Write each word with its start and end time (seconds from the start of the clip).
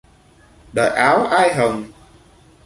Đợi 0.73 0.89
áo 0.89 1.25
ai 1.25 1.53
hồng 1.53 1.83